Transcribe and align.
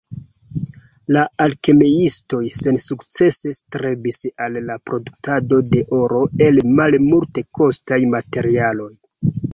La 1.17 1.25
alkemiistoj 1.43 2.39
sensukcese 2.61 3.53
strebis 3.59 4.19
al 4.47 4.57
la 4.71 4.79
produktado 4.91 5.61
de 5.75 5.85
oro 6.01 6.25
el 6.47 6.61
malmultekostaj 6.81 8.01
materialoj. 8.19 8.91